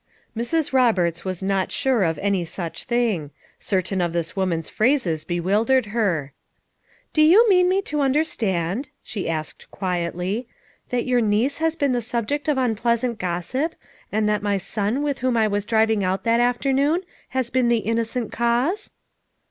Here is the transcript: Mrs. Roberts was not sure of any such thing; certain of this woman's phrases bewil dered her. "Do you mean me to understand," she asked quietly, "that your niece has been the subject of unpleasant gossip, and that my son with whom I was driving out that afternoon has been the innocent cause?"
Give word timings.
Mrs. 0.35 0.73
Roberts 0.73 1.23
was 1.23 1.43
not 1.43 1.71
sure 1.71 2.01
of 2.01 2.17
any 2.17 2.43
such 2.43 2.85
thing; 2.85 3.29
certain 3.59 4.01
of 4.01 4.13
this 4.13 4.35
woman's 4.35 4.67
phrases 4.67 5.23
bewil 5.25 5.63
dered 5.63 5.91
her. 5.93 6.33
"Do 7.13 7.21
you 7.21 7.47
mean 7.47 7.69
me 7.69 7.83
to 7.83 8.01
understand," 8.01 8.89
she 9.03 9.29
asked 9.29 9.69
quietly, 9.69 10.47
"that 10.89 11.05
your 11.05 11.21
niece 11.21 11.59
has 11.59 11.75
been 11.75 11.91
the 11.91 12.01
subject 12.01 12.47
of 12.47 12.57
unpleasant 12.57 13.19
gossip, 13.19 13.75
and 14.11 14.27
that 14.27 14.41
my 14.41 14.57
son 14.57 15.03
with 15.03 15.19
whom 15.19 15.37
I 15.37 15.47
was 15.47 15.65
driving 15.65 16.03
out 16.03 16.23
that 16.23 16.39
afternoon 16.39 17.01
has 17.37 17.51
been 17.51 17.67
the 17.67 17.77
innocent 17.85 18.31
cause?" 18.31 18.89